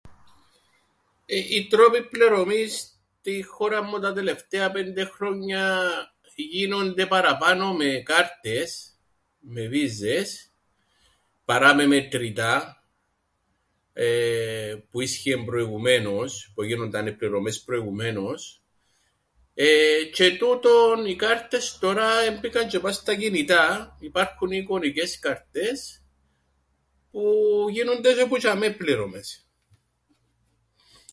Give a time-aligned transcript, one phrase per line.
[1.49, 5.79] Οι τρόποι πλερωμής στην χώραν μου τα τελευταία πέντε χρόνια
[6.35, 8.97] γίνονται παραπάνω με κάρτες...
[9.39, 10.51] με βίζες
[11.45, 12.83] παρά με μετρητά
[14.89, 18.61] που ίσχυεν προηγουμένως που εγίνουνταν οι πληρωμές προηγουμένως
[19.53, 20.09] εε...
[20.17, 26.03] τζ̆αι τούτον οι κάρτες τωρά εμπήκαν τζ̆αι πά' στα κινητά υπάρχουν οι εικονικές κάρτες
[27.11, 27.23] που
[27.71, 29.45] γίνουνται τζ̆αι που τζ̆ειαμαί πληρωμές.